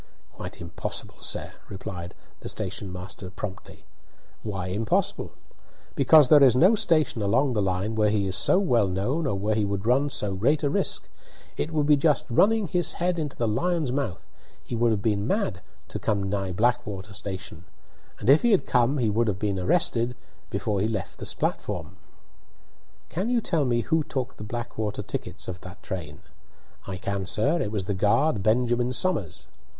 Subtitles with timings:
[0.33, 3.85] "Quite impossible, sir," replied the station master promptly.
[4.41, 5.33] "Why impossible?"
[5.93, 9.35] "Because there is no station along the line where he is so well known or
[9.37, 11.07] where he would run so great a risk.
[11.55, 14.27] It would be just running his head into the lion's mouth;
[14.63, 17.65] he would have been mad to come nigh Blackwater station;
[18.17, 20.15] and if he had come he would have been arrested
[20.49, 21.97] before he left the platform."
[23.09, 26.21] "Can you tell me who took the Blackwater tickets of that train?"
[26.87, 27.61] "I can, sir.
[27.61, 29.47] It was the guard, Benjamin Somers."